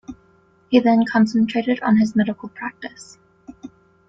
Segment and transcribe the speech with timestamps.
[0.69, 3.19] He then concentrated on his medical practice.